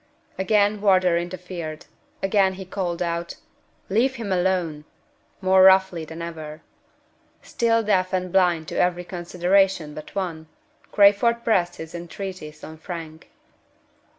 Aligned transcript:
Again 0.39 0.81
Wardour 0.81 1.15
interfered. 1.15 1.85
Again 2.23 2.53
he 2.53 2.65
called 2.65 3.03
out, 3.03 3.35
"Leave 3.87 4.15
him 4.15 4.31
alone!" 4.31 4.83
more 5.41 5.61
roughly 5.61 6.05
than 6.05 6.23
ever. 6.23 6.63
Still 7.43 7.83
deaf 7.83 8.11
and 8.11 8.31
blind 8.31 8.67
to 8.69 8.79
every 8.79 9.03
consideration 9.03 9.93
but 9.93 10.15
one, 10.15 10.47
Crayford 10.91 11.43
pressed 11.43 11.75
his 11.75 11.93
entreaties 11.93 12.63
on 12.63 12.79
Frank. 12.79 13.29